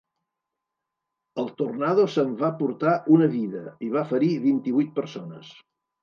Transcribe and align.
El 1.41 1.49
tornado 1.59 2.05
s'en 2.13 2.31
va 2.39 2.49
portar 2.61 2.93
una 3.15 3.27
vida 3.33 3.61
i 3.89 3.91
va 3.97 4.03
ferir 4.13 4.31
vint-i-vuit 4.47 4.89
persones. 4.97 5.53